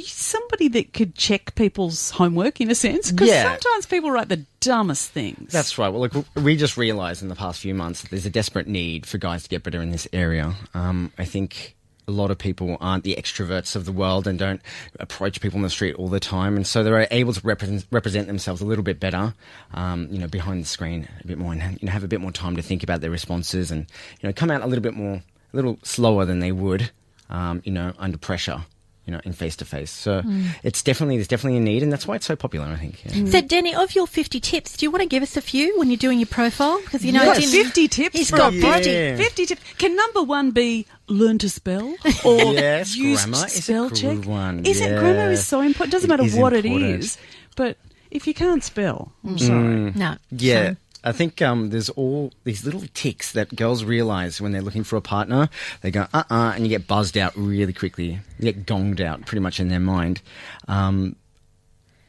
somebody 0.06 0.68
that 0.70 0.94
could 0.94 1.16
check 1.16 1.56
people's 1.56 2.12
homework 2.12 2.62
in 2.62 2.70
a 2.70 2.76
sense? 2.76 3.12
Because 3.12 3.28
Yeah. 3.30 3.44
sometimes 3.44 3.86
people 3.86 4.12
write 4.12 4.30
the 4.30 4.46
dumbest 4.60 5.10
things. 5.12 5.52
That's 5.52 5.78
right. 5.78 5.90
Well, 5.90 6.02
look, 6.02 6.26
we 6.36 6.56
just 6.56 6.78
realised 6.78 7.22
in 7.22 7.28
the 7.30 7.36
past 7.36 7.60
few 7.60 7.74
months 7.74 8.02
that 8.02 8.12
there's 8.12 8.26
a 8.26 8.30
desperate 8.30 8.68
need 8.68 9.06
for 9.06 9.18
guys 9.18 9.44
to 9.44 9.50
get 9.50 9.64
better 9.64 9.82
in 9.82 9.92
this 9.92 10.08
area. 10.14 10.54
Um, 10.74 11.12
I 11.18 11.26
think 11.26 11.76
a 12.10 12.12
lot 12.12 12.32
of 12.32 12.38
people 12.38 12.76
aren't 12.82 13.04
the 13.04 13.16
extroverts 13.16 13.76
of 13.76 13.86
the 13.86 13.92
world 13.92 14.28
and 14.28 14.38
don't 14.40 14.62
approach 15.00 15.40
people 15.40 15.58
in 15.58 15.64
the 15.64 15.70
street 15.70 15.96
all 15.96 16.08
the 16.10 16.20
time, 16.20 16.56
and 16.56 16.66
so 16.66 16.84
they're 16.84 17.08
able 17.12 17.32
to 17.34 17.42
represent, 17.46 17.86
represent 17.92 18.28
themselves 18.28 18.62
a 18.62 18.66
little 18.66 18.84
bit 18.84 19.00
better, 19.00 19.34
um, 19.74 20.08
you 20.12 20.18
know, 20.20 20.28
behind 20.28 20.62
the 20.64 20.68
screen 20.68 21.08
a 21.24 21.28
bit 21.28 21.38
more, 21.38 21.54
and 21.54 21.62
you 21.82 21.86
know, 21.86 21.92
have 21.92 22.04
a 22.04 22.08
bit 22.08 22.20
more 22.22 22.32
time 22.32 22.56
to 22.56 22.62
think 22.62 22.84
about 22.84 23.02
their 23.02 23.12
responses, 23.12 23.72
and 23.72 23.86
you 24.22 24.28
know, 24.28 24.34
come 24.34 24.50
out 24.52 24.62
a 24.62 24.68
little 24.68 24.84
bit 24.84 24.96
more, 24.96 25.16
a 25.16 25.56
little 25.56 25.78
slower 25.84 26.26
than 26.26 26.40
they 26.40 26.52
would, 26.52 26.90
um, 27.30 27.62
you 27.64 27.72
know, 27.72 27.94
under 28.00 28.18
pressure. 28.18 28.66
You 29.06 29.16
know, 29.16 29.22
in 29.26 29.34
face 29.34 29.56
to 29.56 29.66
face. 29.66 29.90
So 29.90 30.22
it's 30.62 30.84
definitely 30.84 31.18
there's 31.18 31.28
definitely 31.28 31.58
a 31.58 31.62
need, 31.62 31.82
and 31.82 31.92
that's 31.92 32.06
why 32.06 32.14
it's 32.16 32.28
so 32.28 32.36
popular. 32.36 32.68
I 32.68 32.76
think. 32.76 33.04
Yeah. 33.06 33.26
So, 33.26 33.42
Denny, 33.42 33.74
of 33.74 33.96
your 33.96 34.06
50 34.06 34.40
tips, 34.40 34.78
do 34.78 34.86
you 34.86 34.92
want 34.92 35.02
to 35.02 35.08
give 35.08 35.24
us 35.24 35.36
a 35.36 35.42
few 35.42 35.80
when 35.80 35.90
you're 35.90 35.98
doing 35.98 36.20
your 36.20 36.28
profile? 36.28 36.80
Because, 36.84 37.04
you 37.04 37.12
know, 37.12 37.26
What, 37.26 37.40
Denny- 37.40 37.48
50 37.64 37.88
tips 37.88 38.16
He's 38.16 38.30
for 38.30 38.38
got 38.38 38.54
a 38.54 38.62
50. 38.62 38.92
Yeah. 38.92 39.16
50 39.18 39.46
tips. 39.48 39.62
Can 39.80 39.96
number 39.96 40.22
one 40.22 40.52
be 40.52 40.86
learn 41.10 41.38
to 41.40 41.50
spell 41.50 41.88
or 42.26 42.54
Yes, 42.54 42.96
use 42.96 43.26
grammar 43.26 43.48
spell 43.50 43.90
good 43.90 43.98
check? 43.98 44.26
one. 44.26 44.66
Isn't 44.66 44.98
grammar 45.00 45.32
is 45.32 45.46
so 45.46 45.62
important? 45.62 45.92
Doesn't 45.92 46.10
It 46.12 46.18
matter 46.18 46.38
what 46.40 46.54
it 46.54 46.66
important. 46.66 47.04
is, 47.04 47.18
but 47.56 47.78
if 48.12 48.26
you 48.28 48.34
can't 48.34 48.64
spell, 48.64 49.12
I'm 49.26 49.38
sorry. 49.38 49.92
No. 49.96 50.16
Yeah. 50.32 50.72
So- 50.72 50.76
I 51.02 51.14
think 51.14 51.42
um, 51.42 51.70
there's 51.70 51.90
all 51.90 52.34
these 52.44 52.66
little 52.66 52.84
ticks 52.94 53.32
that 53.32 53.56
girls 53.56 53.86
realize 53.86 54.42
when 54.42 54.52
they're 54.52 54.62
looking 54.62 54.84
for 54.84 54.98
a 54.98 55.02
partner. 55.02 55.48
They 55.82 55.92
go, 55.92 56.08
uh 56.14 56.24
uh, 56.30 56.52
and 56.54 56.64
you 56.66 56.70
get 56.70 56.88
buzzed 56.88 57.18
out 57.18 57.32
really 57.38 57.72
quickly. 57.72 58.20
You 58.38 58.52
get 58.52 58.66
gonged 58.66 59.00
out 59.00 59.26
pretty 59.26 59.40
much 59.40 59.62
in 59.62 59.70
their 59.70 59.80
mind. 59.80 60.22
Um, 60.68 61.16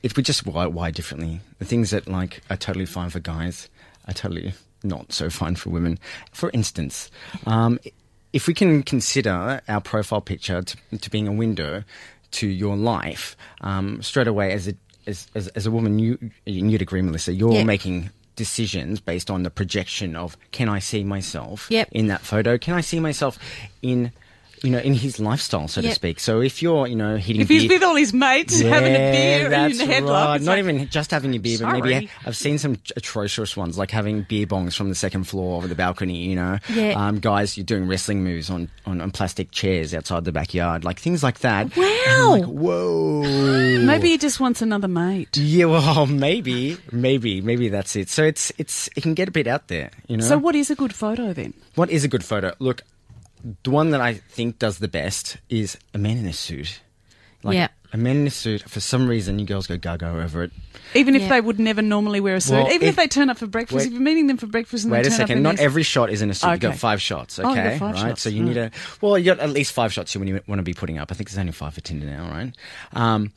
if 0.03 0.17
we 0.17 0.25
just 0.25 0.45
wire, 0.45 0.69
wire 0.69 0.91
differently, 0.91 1.41
the 1.61 1.65
things 1.67 1.91
that 1.91 2.09
like 2.09 2.41
are 2.51 2.57
totally 2.57 2.85
fine 2.85 3.11
for 3.11 3.21
guys 3.21 3.69
are 4.09 4.13
totally 4.15 4.55
not 4.83 5.13
so 5.13 5.31
fine 5.31 5.55
for 5.55 5.71
women. 5.71 5.97
For 6.33 6.51
instance, 6.53 7.13
um, 7.47 7.79
if 8.33 8.47
we 8.47 8.55
can 8.55 8.83
consider 8.83 9.61
our 9.69 9.81
profile 9.81 10.21
picture 10.21 10.63
to, 10.63 10.77
to 10.99 11.11
being 11.11 11.27
a 11.29 11.33
window 11.33 11.83
to 12.33 12.47
your 12.47 12.77
life, 12.77 13.37
um, 13.63 14.01
straight 14.03 14.29
away 14.29 14.53
as 14.53 14.69
a 14.69 14.75
as, 15.07 15.27
as, 15.35 15.49
as 15.49 15.67
a 15.67 15.71
woman, 15.71 15.99
you 15.99 16.19
you'd 16.45 16.83
agree, 16.83 17.03
Melissa, 17.03 17.33
you're 17.33 17.53
Yeah. 17.55 17.65
making 17.65 18.11
decisions 18.37 19.01
based 19.01 19.31
on 19.31 19.43
the 19.43 19.51
projection 19.51 20.15
of 20.15 20.37
can 20.53 20.69
I 20.69 20.79
see 20.79 21.05
myself 21.05 21.67
Yep. 21.71 21.89
in 21.93 22.07
that 22.09 22.21
photo? 22.21 22.57
Can 22.59 22.75
I 22.75 22.81
see 22.83 23.01
myself 23.01 23.39
in 23.83 24.13
you 24.63 24.71
know 24.71 24.79
in 24.79 24.95
his 24.95 25.19
lifestyle, 25.19 25.69
so 25.69 25.81
to 25.83 25.93
speak? 25.93 26.21
So 26.21 26.41
if 26.41 26.63
you're 26.63 26.87
you 26.87 26.97
know 26.97 27.17
hitting 27.17 27.43
If 27.43 27.49
he's 27.49 27.63
beer- 27.67 27.77
with 27.79 27.83
all 27.83 27.97
his 27.97 28.13
mates 28.13 28.61
having 28.61 28.93
a 28.95 28.99
beer 29.13 29.47
in 29.53 29.77
the 29.77 29.85
headlock, 29.85 30.27
right. 30.27 30.41
Not 30.41 30.53
like, 30.53 30.59
even 30.59 30.89
just 30.89 31.11
having 31.11 31.35
a 31.35 31.39
beer, 31.39 31.59
but 31.59 31.65
Sorry. 31.71 31.81
maybe 31.81 32.11
I've 32.27 32.37
seen 32.37 32.59
some 32.59 32.77
atrocious 32.97 33.57
ones, 33.57 33.79
like 33.79 33.91
having 33.91 34.23
beer 34.23 34.47
bongs 34.47 34.75
from 34.77 34.89
the 34.89 34.95
second 34.95 35.25
floor 35.25 35.57
over 35.57 35.69
the 35.69 35.75
balcony. 35.75 36.25
You 36.25 36.37
know, 36.37 36.59
Yeah. 36.73 36.93
um, 37.07 37.19
guys, 37.21 37.57
you're 37.57 37.65
doing 37.65 37.87
wrestling 37.89 38.23
moves 38.25 38.51
on, 38.51 38.69
on, 38.87 39.01
on 39.01 39.11
plastic 39.11 39.51
chairs 39.51 39.95
outside 39.95 40.25
the 40.25 40.33
backyard, 40.33 40.85
like 40.85 40.99
things 40.99 41.23
like 41.23 41.41
that. 41.41 41.77
Wow. 41.77 42.37
Like, 42.39 42.45
whoa. 42.45 43.23
maybe 43.85 44.09
he 44.11 44.19
just 44.19 44.41
wants 44.41 44.63
another 44.63 44.89
mate. 44.89 45.37
Yeah, 45.37 45.67
well, 45.67 46.07
maybe, 46.27 46.77
maybe, 46.93 47.41
maybe 47.41 47.69
that's 47.69 47.97
it. 47.97 48.09
So 48.09 48.25
it's 48.25 48.53
it's 48.59 48.89
it 48.97 49.03
can 49.03 49.15
get 49.15 49.29
a 49.29 49.33
bit 49.33 49.47
out 49.47 49.69
there, 49.69 49.91
you 50.09 50.17
know. 50.17 50.25
So, 50.25 50.39
what 50.39 50.55
is 50.55 50.71
a 50.71 50.75
good 50.75 50.95
photo 50.95 51.33
then? 51.33 51.55
What 51.75 51.91
is 51.91 52.05
a 52.05 52.09
good 52.09 52.25
photo? 52.25 52.55
Look, 52.59 52.83
the 53.63 53.71
one 53.71 53.91
that 53.91 54.01
I 54.01 54.15
think 54.15 54.59
does 54.59 54.79
the 54.79 54.89
best 54.89 55.37
is 55.49 55.77
a 55.95 55.99
man 55.99 56.19
in 56.19 56.27
a 56.27 56.33
suit. 56.33 56.81
Like 57.43 57.55
Yeah. 57.55 57.69
a 57.93 57.97
man 57.97 58.17
in 58.19 58.27
a 58.27 58.31
suit. 58.31 58.63
For 58.69 58.81
some 58.81 59.09
reason, 59.09 59.39
you 59.39 59.47
girls 59.47 59.67
go 59.67 59.77
gaga 59.79 60.09
over 60.09 60.43
it. 60.43 60.53
Even 60.95 61.15
if 61.15 61.23
Yeah. 61.23 61.29
they 61.31 61.41
would 61.41 61.59
never 61.59 61.81
normally 61.83 62.21
wear 62.21 62.35
a 62.37 62.41
suit, 62.41 62.53
Well, 62.55 62.67
even 62.73 62.83
if, 62.83 62.91
if- 62.91 62.97
they 62.97 63.07
turn 63.09 63.31
up 63.31 63.39
for 63.39 63.47
breakfast, 63.47 63.79
Wait- 63.79 63.87
if 63.87 63.93
you're 63.93 64.03
meeting 64.03 64.27
them 64.27 64.37
for 64.37 64.47
breakfast 64.47 64.85
and 64.85 64.93
Wait 64.93 65.03
they 65.03 65.09
a 65.09 65.11
turn 65.11 65.13
up 65.15 65.29
second. 65.29 65.37
in 65.39 65.43
Not 65.43 65.59
every 65.59 65.83
shot 65.83 66.11
is 66.11 66.21
in 66.21 66.31
a 66.31 66.35
suit. 66.35 66.47
You've 66.49 66.55
Okay. 66.59 66.69
got 66.69 66.77
five 66.79 67.01
shots. 67.01 67.39
Oh, 67.39 67.43
you've 67.49 67.57
got 67.57 67.67
Okay, 67.67 67.79
five 67.79 67.95
right. 67.95 68.01
shots, 68.11 68.23
So 68.23 68.29
you 68.29 68.43
right. 68.43 68.49
need 68.49 68.57
a 68.59 68.71
well. 69.01 69.17
You 69.19 69.25
got 69.25 69.41
at 69.41 69.51
least 69.51 69.73
five 69.73 69.93
shots 69.93 70.15
you 70.15 70.19
when 70.21 70.29
you 70.29 70.41
want 70.47 70.59
to 70.59 70.63
be 70.63 70.75
putting 70.75 70.99
up. 70.99 71.11
I 71.11 71.15
think 71.15 71.31
there's 71.31 71.39
only 71.39 71.53
five 71.53 71.73
for 71.75 71.81
Tinder 71.81 72.07
now, 72.07 72.29
right? 72.31 72.55
Um, 72.93 73.33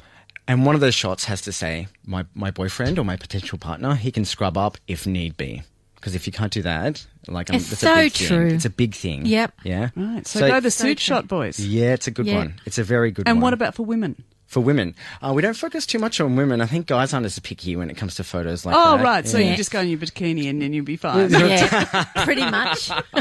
and 0.48 0.65
one 0.65 0.75
of 0.75 0.81
those 0.81 0.95
shots 0.95 1.24
has 1.25 1.39
to 1.41 1.53
say 1.53 1.88
my 2.05 2.25
my 2.36 2.51
boyfriend 2.51 3.00
or 3.00 3.05
my 3.05 3.15
potential 3.15 3.57
partner. 3.57 3.95
He 3.95 4.12
can 4.12 4.25
scrub 4.25 4.57
up 4.57 4.77
if 4.88 5.07
need 5.07 5.38
be. 5.38 5.62
Because 5.95 6.15
if 6.15 6.27
you 6.27 6.33
can't 6.33 6.51
do 6.51 6.62
that, 6.63 7.05
like 7.27 7.50
um, 7.50 7.56
It's 7.58 7.70
that's 7.70 7.82
so 7.82 7.94
a 7.94 7.96
big 8.03 8.12
thing. 8.13 8.27
true. 8.27 8.48
It's 8.48 8.65
a 8.65 8.70
big 8.70 8.96
thing. 8.96 9.25
Yep. 9.25 9.53
Yeah. 9.63 9.89
Right, 9.96 10.25
so, 10.27 10.48
go 10.48 10.60
the 10.60 10.72
suit 10.72 11.00
shot, 11.00 11.27
boys. 11.27 11.60
Yeah, 11.60 11.94
it's 11.94 12.08
a 12.08 12.12
good 12.12 12.25
Yeah. 12.27 12.38
one. 12.38 12.56
It's 12.65 12.77
a 12.77 12.84
very 12.84 13.12
good 13.12 13.27
And 13.27 13.36
one. 13.36 13.38
And 13.38 13.44
what 13.44 13.53
about 13.53 13.75
for 13.75 13.86
women? 13.86 14.24
for 14.46 14.60
women? 14.60 14.94
Uh, 15.20 15.34
we 15.34 15.42
don't 15.42 15.56
focus 15.56 15.84
too 15.88 15.98
much 15.98 16.22
on 16.22 16.36
women. 16.36 16.62
I 16.62 16.68
think 16.68 16.86
guys 16.86 17.12
aren't 17.12 17.25
as 17.25 17.39
picky 17.39 17.75
when 17.75 17.89
it 17.89 17.98
comes 17.98 18.13
to 18.15 18.24
photos 18.24 18.68
like 18.68 18.75
Oh, 18.77 18.98
that. 18.98 19.03
right. 19.03 19.27
So 19.27 19.39
Yeah. 19.39 19.50
you 19.50 19.58
just 19.58 19.72
go 19.72 19.80
in 19.80 19.88
your 19.88 19.98
bikini 19.98 20.48
and 20.48 20.62
then 20.62 20.74
you'll 20.74 20.86
be 20.86 20.96
fine. 20.96 21.30
Yeah, 21.32 22.03
pretty 22.24 22.42
much. 22.42 22.89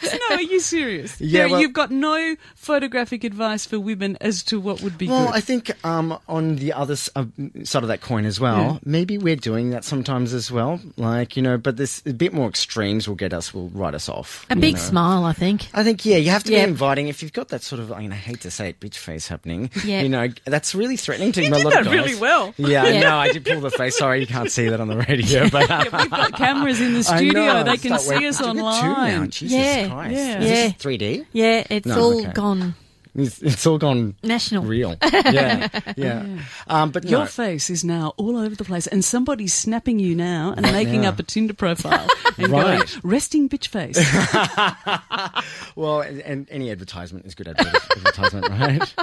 There's 0.00 0.18
no 0.30 0.36
are 0.36 0.40
you 0.42 0.51
serious? 0.62 1.20
Yeah, 1.20 1.40
There- 1.42 1.50
well- 1.50 1.60
you've 1.60 1.72
got 1.72 1.90
no 1.90 2.36
photographic 2.54 3.24
advice 3.24 3.66
for 3.66 3.78
women 3.80 4.16
as 4.20 4.42
to 4.44 4.58
what 4.60 4.80
would 4.82 4.96
be 4.98 5.08
Well, 5.08 5.26
good. 5.26 5.34
I 5.34 5.40
think 5.40 5.70
um, 5.84 6.18
on 6.28 6.56
the 6.56 6.72
other 6.72 6.96
uh, 7.16 7.24
side 7.64 7.82
of 7.82 7.88
that 7.88 8.00
coin 8.00 8.24
as 8.24 8.38
well, 8.40 8.80
maybe 8.84 9.18
we're 9.18 9.36
doing 9.36 9.70
that 9.70 9.84
sometimes 9.84 10.32
as 10.32 10.50
well. 10.50 10.80
Like 10.96 11.36
you 11.36 11.42
know, 11.42 11.58
but 11.58 11.76
this 11.76 12.02
a 12.06 12.12
bit 12.12 12.32
more 12.32 12.48
extremes 12.48 13.08
will 13.08 13.14
get 13.16 13.32
us, 13.32 13.52
will 13.52 13.68
write 13.70 13.94
us 13.94 14.08
off. 14.08 14.46
A 14.50 14.56
big 14.56 14.74
know. 14.74 14.80
smile, 14.80 15.24
I 15.24 15.32
think. 15.32 15.68
I 15.74 15.82
think 15.84 16.04
yeah, 16.06 16.16
you 16.16 16.30
have 16.30 16.44
to 16.44 16.52
Yeah. 16.52 16.64
be 16.64 16.70
inviting. 16.70 17.08
If 17.08 17.22
you've 17.22 17.32
got 17.32 17.48
that 17.48 17.62
sort 17.62 17.80
of, 17.80 17.92
I 17.92 18.00
mean, 18.00 18.12
I 18.12 18.16
hate 18.16 18.40
to 18.42 18.50
say 18.50 18.68
it, 18.70 18.80
bitch 18.80 18.94
face 18.96 19.28
happening. 19.28 19.70
Yeah. 19.84 20.02
You 20.02 20.08
know, 20.08 20.28
that's 20.44 20.74
really 20.74 20.96
threatening 20.96 21.32
to 21.32 21.42
You 21.42 21.48
a 21.50 21.56
lot 21.58 21.78
of 21.78 21.84
guys. 21.84 21.92
really 21.94 22.14
well. 22.14 22.54
Yeah, 22.56 22.86
Yeah. 22.92 23.00
no, 23.00 23.16
I 23.16 23.32
did 23.32 23.44
pull 23.44 23.60
the 23.60 23.70
face. 23.70 23.98
Sorry, 23.98 24.20
you 24.20 24.26
can't 24.26 24.50
see 24.50 24.68
that 24.68 24.80
on 24.80 24.88
the 24.88 24.96
radio, 24.96 25.48
but 25.50 25.68
Yeah, 25.68 25.82
we've 25.84 26.10
got 26.10 26.32
cameras 26.36 26.80
in 26.80 26.94
the 26.94 27.02
studio. 27.04 27.32
know, 27.32 27.64
they 27.64 27.76
can 27.76 27.98
see 27.98 28.26
us 28.26 28.40
Look 28.40 28.48
at 28.50 28.54
two 28.54 28.58
now, 28.62 28.66
online. 28.66 29.30
Jesus 29.30 29.52
Yeah, 29.58 29.88
Christ. 29.88 30.12
yeah. 30.14 30.40
Is 30.40 30.50
Yeah. 30.52 30.68
this 30.68 30.82
3D? 30.84 31.26
Yeah, 31.32 31.66
it's 31.70 31.86
No, 31.86 32.00
all 32.00 32.20
okay. 32.20 32.32
gone 32.32 32.74
It's, 33.14 33.42
it's 33.42 33.66
all 33.66 33.76
gone 33.78 34.14
national. 34.22 34.64
real. 34.64 34.96
Yeah, 35.32 35.68
yeah. 35.96 36.26
Um, 36.66 36.90
but 36.90 37.04
Your 37.04 37.20
no. 37.20 37.26
face 37.26 37.70
is 37.70 37.84
now 37.84 38.12
all 38.16 38.36
over 38.36 38.54
the 38.54 38.64
place, 38.64 38.86
and 38.86 39.04
somebody's 39.04 39.52
snapping 39.54 39.98
you 39.98 40.14
now 40.14 40.52
and 40.56 40.62
making 40.72 41.02
now. 41.02 41.10
up 41.10 41.18
a 41.18 41.22
Tinder 41.22 41.54
profile 41.54 42.06
and 42.38 42.48
going, 42.50 42.78
Right. 42.80 42.98
resting 43.02 43.48
bitch 43.48 43.68
face. 43.68 43.98
Well, 45.74 46.02
and, 46.02 46.20
and 46.20 46.46
any 46.50 46.70
advertisement 46.70 47.24
is 47.24 47.34
good 47.34 47.48
advertisement, 47.48 48.48
right? 48.50 48.94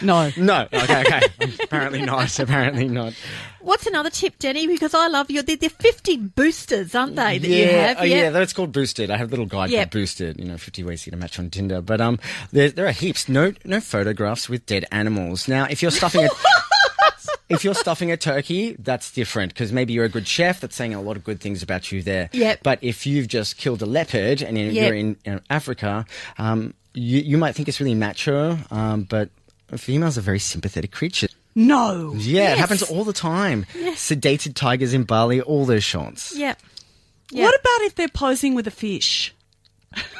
no. 0.00 0.30
No. 0.36 0.68
Okay, 0.72 1.00
okay. 1.00 1.20
Apparently 1.64 2.02
not. 2.02 2.38
Apparently 2.38 2.88
not. 2.88 3.14
What's 3.60 3.86
another 3.86 4.10
tip, 4.10 4.38
Denny? 4.38 4.66
Because 4.68 4.94
I 4.94 5.08
love 5.08 5.30
you. 5.30 5.42
They're, 5.42 5.56
they're 5.56 5.70
50 5.70 6.16
boosters, 6.18 6.94
aren't 6.94 7.16
they, 7.16 7.38
that 7.38 7.48
yeah, 7.48 7.56
you 7.56 7.68
have? 7.72 7.96
oh, 8.00 8.04
yeah, 8.04 8.30
that's 8.30 8.52
called 8.52 8.72
Boosted. 8.72 9.10
I 9.10 9.16
have 9.16 9.28
a 9.28 9.30
little 9.30 9.46
guide 9.46 9.70
Yep. 9.70 9.80
called 9.90 9.90
Boosted. 10.02 10.38
You 10.38 10.44
know, 10.46 10.58
fifty 10.58 10.84
ways 10.84 11.02
to 11.02 11.10
get 11.10 11.14
a 11.16 11.20
match 11.20 11.38
on 11.38 11.50
Tinder. 11.50 11.80
But 11.80 12.00
um, 12.00 12.18
there, 12.52 12.68
there 12.70 12.86
are 12.86 12.92
heaps. 12.92 13.28
No, 13.28 13.43
no 13.64 13.80
photographs 13.80 14.48
with 14.48 14.66
dead 14.66 14.84
animals. 14.92 15.48
Now, 15.48 15.64
if 15.70 15.82
you're 15.82 15.90
stuffing 15.90 16.24
a 16.24 16.28
if 17.48 17.64
you're 17.64 17.74
stuffing 17.74 18.10
a 18.10 18.16
turkey, 18.16 18.76
that's 18.78 19.10
different 19.12 19.52
because 19.52 19.72
maybe 19.72 19.92
you're 19.92 20.04
a 20.04 20.08
good 20.08 20.26
chef. 20.26 20.60
That's 20.60 20.74
saying 20.76 20.94
a 20.94 21.00
lot 21.02 21.16
of 21.16 21.24
good 21.24 21.40
things 21.40 21.62
about 21.62 21.92
you 21.92 22.02
there. 22.02 22.30
Yep. 22.32 22.60
But 22.62 22.78
if 22.82 23.06
you've 23.06 23.28
just 23.28 23.56
killed 23.58 23.82
a 23.82 23.86
leopard 23.86 24.42
and 24.42 24.56
you're, 24.58 24.70
Yep. 24.70 24.86
you're 24.86 24.94
in, 24.96 25.16
in 25.24 25.40
Africa, 25.50 26.06
um, 26.38 26.74
you 26.94 27.20
you 27.20 27.38
might 27.38 27.54
think 27.54 27.68
it's 27.68 27.80
really 27.80 27.94
macho, 27.94 28.58
um, 28.70 29.02
but 29.04 29.28
females 29.76 30.16
are 30.16 30.22
very 30.22 30.38
sympathetic 30.38 30.92
creatures. 30.92 31.34
No. 31.56 32.12
Yeah, 32.16 32.42
Yes. 32.42 32.52
it 32.56 32.60
happens 32.60 32.82
all 32.82 33.04
the 33.04 33.12
time. 33.12 33.66
Sedated 33.94 34.54
tigers 34.54 34.92
in 34.94 35.04
Bali, 35.04 35.40
all 35.40 35.64
those 35.66 35.84
shots. 35.84 36.34
Yep. 36.36 36.58
Yeah. 37.30 37.44
What 37.44 37.54
about 37.60 37.80
if 37.86 37.94
they're 37.94 38.08
posing 38.08 38.54
with 38.54 38.66
a 38.66 38.70
fish? 38.72 39.32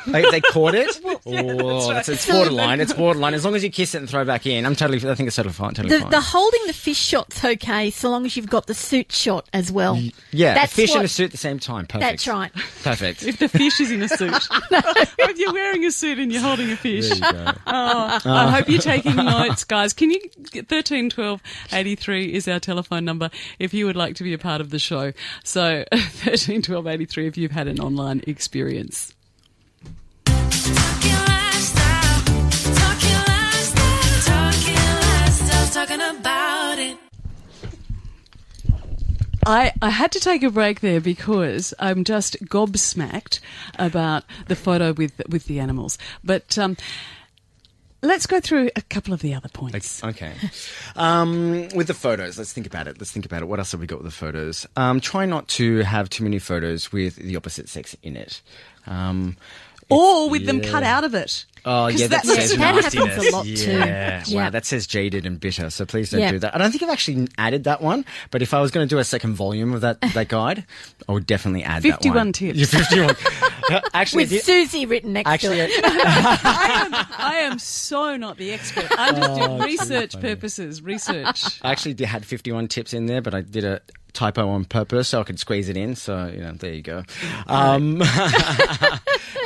They, 0.07 0.23
they 0.31 0.41
caught 0.41 0.75
it. 0.75 1.01
oh, 1.05 1.91
it's, 1.97 2.09
it's 2.09 2.31
borderline. 2.31 2.81
It's 2.81 2.93
borderline. 2.93 3.35
As 3.35 3.45
long 3.45 3.55
as 3.55 3.65
you 3.65 3.71
kiss 3.71 3.95
it 3.95 3.99
and 3.99 4.09
throw 4.09 4.25
back 4.25 4.47
in, 4.47 4.67
I'm 4.67 4.77
totally. 4.77 4.99
I 4.99 5.15
think 5.15 5.29
it's 5.29 5.37
totally 5.37 5.55
fine. 5.55 5.75
Totally 5.75 5.95
The, 5.95 6.03
fine. 6.03 6.11
the 6.11 6.21
holding 6.21 6.61
the 6.67 6.73
fish 6.73 6.99
shot's 6.99 7.45
okay, 7.45 7.91
so 7.91 8.11
long 8.11 8.27
as 8.27 8.37
you've 8.37 8.51
got 8.51 8.67
the 8.67 8.75
suit 8.75 9.13
shot 9.13 9.49
as 9.53 9.73
well. 9.73 9.99
yeah, 10.31 10.55
that's 10.55 10.73
a 10.73 10.77
fish 10.77 10.91
what- 10.91 10.97
and 10.97 11.05
a 11.07 11.09
suit 11.09 11.27
at 11.27 11.31
the 11.33 11.39
same 11.39 11.59
time. 11.59 11.87
Perfect. 11.87 12.11
That's 12.11 12.29
right. 12.29 12.53
Perfect. 12.83 13.23
If 13.25 13.39
the 13.39 13.49
fish 13.49 13.81
is 13.81 13.91
in 13.91 14.03
a 14.03 14.09
suit. 14.09 14.33
if 14.71 15.39
you're 15.39 15.53
wearing 15.53 15.85
a 15.85 15.91
suit 15.91 16.19
and 16.19 16.33
you're 16.33 16.43
holding 16.43 16.71
a 16.71 16.77
fish. 16.77 17.09
There 17.09 17.17
you 17.17 17.23
go. 17.23 17.45
Oh, 17.47 17.55
I 17.67 18.21
ah. 18.25 18.51
hope 18.51 18.69
you're 18.69 18.81
taking 18.81 19.17
notes, 19.17 19.65
guys. 19.65 19.93
Can 19.93 20.11
you 20.11 20.21
thirteen 20.69 21.11
twelve 21.11 21.43
eighty 21.73 21.95
three 21.95 22.33
is 22.33 22.49
our 22.49 22.61
telephone 22.61 23.05
number 23.05 23.31
if 23.59 23.75
you 23.75 23.87
would 23.87 23.97
like 23.97 24.17
to 24.17 24.25
be 24.25 24.33
a 24.33 24.39
part 24.39 24.61
of 24.61 24.71
the 24.71 24.79
show. 24.79 25.13
So 25.45 25.85
thirteen 25.93 26.63
twelve 26.63 26.87
eighty 26.87 27.05
three 27.05 27.27
if 27.27 27.37
you've 27.37 27.53
had 27.53 27.69
an 27.69 27.81
online 27.81 28.23
experience. 28.27 29.15
I, 39.47 39.73
I 39.83 39.91
had 39.91 40.13
to 40.13 40.21
take 40.21 40.43
a 40.43 40.51
break 40.51 40.81
there 40.81 41.01
because 41.01 41.75
I'm 41.79 42.05
just 42.05 42.37
gobsmacked 42.45 43.41
about 43.79 44.25
the 44.47 44.57
photo 44.57 44.93
with 44.93 45.21
with 45.29 45.47
the 45.47 45.61
animals. 45.61 45.99
But 46.23 46.57
um, 46.59 46.77
let's 48.03 48.27
go 48.27 48.41
through 48.41 48.71
a 48.77 48.83
couple 48.83 49.13
of 49.13 49.21
the 49.21 49.35
other 49.35 49.49
points. 49.49 50.03
Okay. 50.05 50.33
Um, 50.97 51.69
with 51.75 51.89
the 51.89 51.95
photos, 51.95 52.39
let's 52.39 52.53
think 52.53 52.67
about 52.67 52.87
it. 52.87 52.99
Let's 52.99 53.11
think 53.11 53.27
about 53.27 53.43
it. 53.43 53.47
What 53.47 53.59
else 53.59 53.73
have 53.73 53.81
we 53.81 53.87
got 53.87 53.99
with 53.99 54.07
the 54.07 54.17
photos? 54.17 54.67
Um, 54.77 55.01
try 55.01 55.27
not 55.27 55.49
to 55.49 55.79
have 55.79 56.09
too 56.09 56.25
many 56.25 56.39
photos 56.39 56.93
with 56.93 57.17
the 57.17 57.37
opposite 57.37 57.69
sex 57.69 57.97
in 58.03 58.17
it. 58.17 58.41
Um, 58.87 59.37
Or 59.91 60.31
with 60.31 60.47
them 60.47 60.61
cut 60.61 60.83
out 60.83 61.05
of 61.05 61.15
it. 61.15 61.45
Oh 61.67 61.89
'Cause 61.91 61.99
yeah, 61.99 62.07
that 62.09 62.25
that's- 62.25 62.51
says 62.51 62.59
that 62.59 62.75
happens 62.75 62.95
a 62.95 62.99
nastiness. 63.07 63.33
lot 63.33 63.45
too. 63.47 63.53
Yeah, 63.53 64.23
Yeah. 64.27 64.37
wow, 64.45 64.51
that 64.51 64.67
says 64.67 64.87
jaded 64.87 65.25
and 65.25 65.41
bitter. 65.41 65.71
So 65.71 65.87
please 65.87 66.11
don't 66.11 66.21
Yeah. 66.21 66.33
do 66.33 66.39
that. 66.41 66.55
I 66.55 66.59
don't 66.59 66.71
think 66.71 66.83
I've 66.83 66.91
actually 66.91 67.27
added 67.39 67.65
that 67.65 67.81
one, 67.81 68.05
but 68.31 68.43
if 68.43 68.53
I 68.53 68.61
was 68.61 68.71
going 68.71 68.87
to 68.87 68.95
do 68.95 68.99
a 68.99 69.05
second 69.05 69.35
volume 69.35 69.73
of 69.73 69.81
that 69.81 69.99
that 70.13 70.29
guide, 70.29 70.65
I 71.09 71.13
would 71.13 71.25
definitely 71.27 71.65
add 71.65 71.83
that 71.83 71.89
51 72.03 72.17
one. 72.17 72.33
tips. 72.35 72.59
Yeah, 72.59 72.67
fifty-one. 72.67 73.17
actually, 73.95 74.25
With 74.25 74.31
the- 74.31 74.39
Susie 74.41 74.85
written 74.85 75.15
next 75.15 75.31
actually, 75.31 75.57
to 75.57 75.63
it. 75.71 75.85
Uh, 75.85 75.89
I 76.45 76.83
am, 76.85 77.07
I 77.19 77.35
am 77.37 77.59
so 77.59 78.15
not 78.19 78.37
the 78.37 78.53
expert. 78.53 78.87
I'm 78.99 79.17
just 79.17 79.35
doing 79.35 79.51
oh, 79.51 79.65
research 79.65 80.21
purposes. 80.21 80.83
Research. 80.83 81.45
I 81.63 81.73
actually 81.73 82.05
had 82.05 82.27
fifty-one 82.27 82.69
tips 82.69 82.93
in 82.93 83.07
there, 83.07 83.23
but 83.23 83.35
I 83.35 83.41
did 83.41 83.65
a 83.65 83.81
typo 84.15 84.49
on 84.49 84.65
purpose 84.65 85.09
so 85.09 85.21
I 85.21 85.25
could 85.25 85.39
squeeze 85.39 85.69
it 85.69 85.77
in. 85.77 85.95
So 85.97 86.27
you 86.33 86.41
know, 86.41 86.53
there 86.53 86.73
you 86.73 86.83
go. 86.83 87.03
Um, 87.47 88.01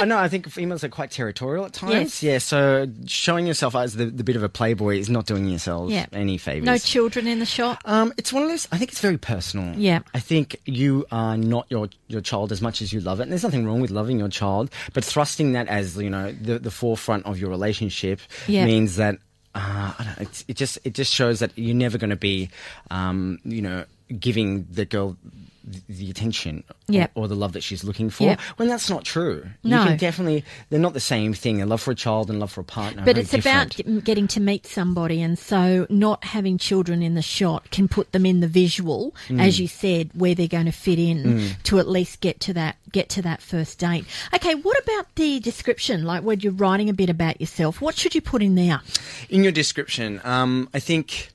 I 0.00 0.04
know. 0.06 0.16
I 0.18 0.28
think 0.28 0.48
females 0.48 0.84
are 0.84 0.88
quite 0.88 1.10
territorial 1.10 1.64
at 1.64 1.72
times. 1.72 2.22
Yes. 2.22 2.22
Yeah. 2.22 2.38
So 2.38 2.86
showing 3.06 3.46
yourself 3.46 3.74
as 3.74 3.94
the, 3.94 4.06
the 4.06 4.22
bit 4.24 4.36
of 4.36 4.42
a 4.42 4.48
playboy 4.48 4.98
is 4.98 5.08
not 5.10 5.26
doing 5.26 5.48
yourselves 5.48 5.92
Yeah. 5.92 6.06
any 6.12 6.38
favors. 6.38 6.64
No 6.66 6.78
children 6.78 7.26
in 7.26 7.38
the 7.40 7.46
shot. 7.46 7.80
Um, 7.84 8.12
it's 8.16 8.32
one 8.32 8.42
of 8.44 8.48
those. 8.48 8.68
I 8.70 8.78
think 8.78 8.92
it's 8.92 9.00
very 9.00 9.18
personal. 9.18 9.74
Yeah. 9.76 10.00
I 10.14 10.20
think 10.20 10.60
you 10.66 11.06
are 11.10 11.36
not 11.36 11.66
your 11.70 11.88
your 12.06 12.20
child 12.20 12.52
as 12.52 12.60
much 12.62 12.80
as 12.82 12.92
you 12.92 13.00
love 13.00 13.20
it, 13.20 13.24
and 13.24 13.32
there's 13.32 13.42
nothing 13.42 13.66
wrong 13.66 13.80
with 13.80 13.90
loving 13.90 14.18
your 14.18 14.28
child, 14.28 14.70
but 14.92 15.04
thrusting 15.04 15.52
that 15.52 15.68
as 15.68 15.96
you 15.96 16.10
know 16.10 16.32
the 16.32 16.58
the 16.58 16.70
forefront 16.70 17.26
of 17.26 17.38
your 17.38 17.50
relationship 17.50 18.20
Yeah. 18.46 18.66
means 18.66 18.96
that. 18.96 19.18
Uh, 19.54 19.92
I 19.98 20.04
don't 20.04 20.06
know, 20.18 20.22
it's, 20.22 20.44
it 20.46 20.56
just 20.56 20.78
it 20.84 20.92
just 20.94 21.12
shows 21.12 21.40
that 21.40 21.50
you're 21.56 21.74
never 21.74 21.96
going 21.98 22.10
to 22.10 22.16
be, 22.16 22.50
um, 22.90 23.40
you 23.44 23.62
know, 23.62 23.86
giving 24.18 24.66
the 24.70 24.84
girl 24.84 25.16
the, 25.64 25.82
the 25.88 26.10
attention 26.10 26.64
Yeah. 26.86 27.08
or, 27.14 27.24
or 27.24 27.28
the 27.28 27.36
love 27.36 27.52
that 27.52 27.62
she's 27.62 27.84
looking 27.84 28.08
for. 28.08 28.22
Yeah. 28.24 28.36
When 28.56 28.68
that's 28.68 28.88
not 28.88 29.04
true. 29.04 29.44
No. 29.62 29.82
You 29.82 29.88
can 29.88 29.96
definitely 29.98 30.42
they're 30.70 30.80
not 30.80 30.94
the 30.94 31.00
same 31.00 31.34
thing. 31.34 31.60
A 31.60 31.66
love 31.66 31.82
for 31.82 31.90
a 31.90 31.94
child 31.94 32.30
and 32.30 32.40
love 32.40 32.50
for 32.50 32.62
a 32.62 32.64
partner. 32.64 33.02
But 33.04 33.16
very 33.16 33.20
it's 33.24 33.34
about 33.34 33.68
different. 33.76 33.98
g- 33.98 34.00
getting 34.06 34.28
to 34.28 34.40
meet 34.40 34.66
somebody, 34.66 35.20
and 35.20 35.38
so 35.38 35.86
not 35.90 36.24
having 36.24 36.56
children 36.56 37.02
in 37.02 37.12
the 37.14 37.20
shot 37.20 37.70
can 37.70 37.86
put 37.86 38.12
them 38.12 38.24
in 38.24 38.40
the 38.40 38.48
visual, 38.48 39.14
Mm. 39.28 39.42
as 39.42 39.60
you 39.60 39.68
said, 39.68 40.08
where 40.14 40.34
they're 40.34 40.48
going 40.48 40.64
to 40.64 40.72
fit 40.72 40.98
in 40.98 41.50
to 41.64 41.78
at 41.78 41.86
least 41.86 42.20
get 42.20 42.40
to 42.40 42.54
that 42.54 42.76
get 42.90 43.10
to 43.10 43.22
that 43.22 43.42
first 43.42 43.78
date. 43.78 44.06
Okay, 44.34 44.54
what 44.54 44.82
about 44.82 45.14
the 45.16 45.38
description? 45.40 46.04
Like 46.04 46.22
when 46.22 46.40
you're 46.40 46.52
writing 46.54 46.88
a 46.88 46.94
bit 46.94 47.10
about 47.10 47.42
yourself, 47.42 47.82
what 47.82 47.94
should 47.94 48.14
you 48.14 48.22
put 48.22 48.42
in 48.42 48.54
there? 48.54 48.80
in 49.28 49.42
your 49.42 49.52
description, 49.52 50.22
um, 50.24 50.70
I 50.72 50.78
think 50.80 51.28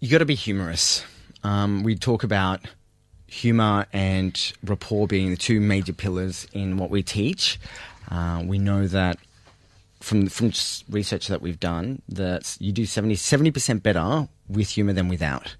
you 0.00 0.08
got 0.08 0.18
to 0.18 0.24
be 0.24 0.34
humorous. 0.34 1.04
Um, 1.44 1.82
we 1.82 1.96
talk 1.96 2.22
about 2.22 2.60
humor 3.26 3.86
and 3.92 4.52
rapport 4.62 5.06
being 5.06 5.30
the 5.30 5.36
two 5.36 5.60
major 5.60 5.92
pillars 5.92 6.46
in 6.52 6.76
what 6.76 6.90
we 6.90 7.02
teach. 7.02 7.58
Uh, 8.10 8.42
we 8.44 8.58
know 8.58 8.86
that 8.86 9.18
from 10.00 10.26
from 10.26 10.52
research 10.90 11.28
that 11.28 11.40
we've 11.40 11.60
done 11.60 12.02
that 12.08 12.56
you 12.60 12.72
do 12.72 12.84
70 12.84 13.50
percent 13.50 13.82
better 13.82 14.28
with 14.48 14.70
humor 14.70 14.92
than 14.92 15.08
without. 15.08 15.56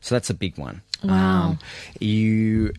So 0.00 0.14
that's 0.14 0.30
a 0.30 0.34
big 0.34 0.56
one. 0.56 0.82
Wow. 1.04 1.50
Um, 1.50 1.58
you 1.98 2.72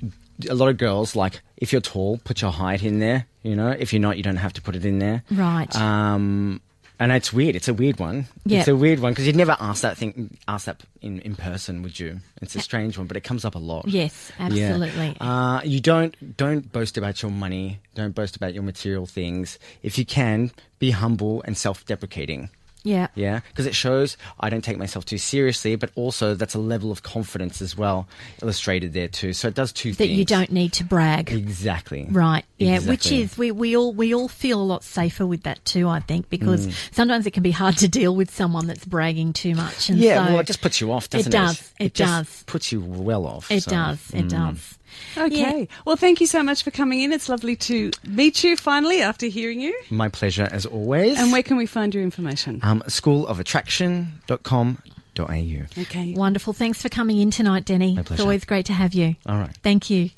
a 0.50 0.56
lot 0.56 0.70
of 0.70 0.78
girls 0.78 1.16
like 1.16 1.42
if 1.58 1.72
you're 1.72 1.82
tall, 1.82 2.20
put 2.24 2.42
your 2.42 2.52
height 2.52 2.84
in 2.84 3.00
there. 3.00 3.28
You 3.44 3.56
know, 3.56 3.70
if 3.70 3.94
you're 3.94 4.02
not, 4.02 4.18
you 4.18 4.24
don't 4.24 4.38
have 4.38 4.54
to 4.54 4.62
put 4.62 4.76
it 4.76 4.86
in 4.86 5.00
there. 5.00 5.24
Right. 5.32 5.74
Um, 5.76 6.62
and 7.02 7.12
it's 7.12 7.34
weird. 7.34 7.56
It's 7.56 7.68
a 7.68 7.74
weird 7.74 8.00
one. 8.00 8.28
Yeah. 8.46 8.60
It's 8.60 8.68
a 8.68 8.76
weird 8.76 9.00
one 9.00 9.12
because 9.12 9.26
you'd 9.28 9.36
never 9.36 9.58
ask 9.60 9.82
that 9.82 9.98
thing, 9.98 10.38
ask 10.48 10.66
that 10.68 10.84
in, 11.02 11.20
in 11.22 11.36
person, 11.36 11.82
would 11.84 12.00
you? 12.00 12.20
It's 12.42 12.56
a 12.56 12.60
strange 12.60 12.98
one, 12.98 13.08
but 13.08 13.18
it 13.18 13.22
comes 13.22 13.44
up 13.44 13.56
a 13.56 13.60
lot. 13.60 13.88
Yes, 13.88 14.32
Yeah. 14.38 14.46
absolutely. 14.46 15.18
Uh, 15.20 15.62
you 15.64 15.80
don't 15.82 16.16
don't 16.38 16.72
boast 16.72 16.98
about 16.98 17.22
your 17.22 17.32
money. 17.32 17.80
Don't 17.96 18.14
boast 18.16 18.36
about 18.36 18.54
your 18.54 18.64
material 18.64 19.06
things. 19.06 19.60
If 19.84 19.98
you 19.98 20.06
can, 20.06 20.52
be 20.80 20.92
humble 20.92 21.42
and 21.46 21.58
self-deprecating. 21.58 22.50
Yeah. 22.84 23.08
Yeah, 23.16 23.42
because 23.50 23.66
it 23.68 23.76
shows 23.76 24.18
I 24.40 24.50
don't 24.50 24.64
take 24.64 24.78
myself 24.78 25.06
too 25.06 25.18
seriously, 25.18 25.76
but 25.76 25.92
also 25.96 26.34
that's 26.34 26.56
a 26.56 26.60
level 26.60 26.92
of 26.92 27.04
confidence 27.04 27.62
as 27.62 27.78
well 27.78 28.08
illustrated 28.42 28.94
there 28.94 29.08
too. 29.08 29.34
So 29.34 29.48
it 29.48 29.54
does 29.54 29.72
two 29.72 29.92
That 29.92 29.98
things. 29.98 30.10
That 30.10 30.16
you 30.16 30.26
don't 30.26 30.52
need 30.52 30.74
to 30.74 30.84
brag. 30.84 31.32
exactly 31.32 32.08
Right. 32.10 32.44
Yeah, 32.58 32.80
which 32.80 33.12
is 33.12 33.38
we, 33.38 33.52
we 33.52 33.76
all 33.78 33.94
we 33.94 34.14
all 34.14 34.28
feel 34.28 34.62
a 34.62 34.64
lot 34.64 34.84
safer 34.84 35.26
with 35.26 35.44
that 35.44 35.64
too, 35.66 35.88
I 35.88 36.00
think, 36.00 36.30
because 36.30 36.68
Mm. 36.68 36.74
sometimes 36.94 37.26
it 37.26 37.32
can 37.32 37.44
be 37.44 37.52
hard 37.52 37.78
to 37.78 37.88
deal 37.88 38.16
with 38.16 38.30
someone 38.32 38.68
that's 38.68 38.86
bragging 38.86 39.34
too 39.34 39.56
much. 39.56 39.90
And 39.90 39.98
Yeah, 40.00 40.26
so 40.26 40.32
well, 40.32 40.40
it 40.42 40.48
just 40.48 40.62
puts 40.62 40.80
you 40.82 40.92
off, 40.92 41.10
doesn't 41.10 41.32
it? 41.34 41.38
does, 41.38 41.74
it 41.80 41.94
just 41.94 42.12
does. 42.12 42.44
puts 42.46 42.72
you 42.72 42.82
well 42.82 43.26
off. 43.26 43.50
It 43.52 43.64
so, 43.64 43.72
does. 43.72 44.12
It 44.14 44.26
mm. 44.26 44.30
does. 44.30 44.78
Okay. 45.18 45.68
Well, 45.86 45.96
thank 45.98 46.22
you 46.22 46.28
so 46.28 46.42
much 46.44 46.64
for 46.64 46.72
coming 46.72 47.02
in. 47.02 47.12
It's 47.12 47.30
lovely 47.30 47.56
to 47.58 47.92
meet 48.08 48.44
you 48.44 48.56
finally 48.58 49.02
after 49.02 49.26
hearing 49.28 49.60
you. 49.62 49.78
My 49.90 50.10
pleasure 50.10 50.48
as 50.52 50.66
always. 50.66 51.18
And 51.20 51.32
where 51.32 51.44
can 51.44 51.58
we 51.58 51.66
find 51.66 51.94
your 51.94 52.04
information? 52.04 52.60
um, 52.64 52.82
schoolofattraction.com.au. 52.88 55.82
Okay. 55.82 56.14
Wonderful. 56.16 56.54
Thanks 56.54 56.82
for 56.82 56.90
coming 56.90 57.18
in 57.20 57.32
tonight, 57.32 57.66
Denny. 57.66 57.96
My 57.96 58.02
It's 58.02 58.08
pleasure. 58.08 58.24
always 58.24 58.46
great 58.46 58.66
to 58.68 58.74
have 58.74 58.94
you. 58.94 59.16
All 59.26 59.38
right. 59.38 59.56
Thank 59.64 59.90
you. 59.90 60.10